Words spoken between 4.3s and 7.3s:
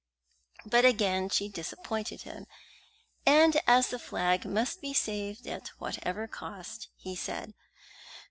must be saved at whatever cost, he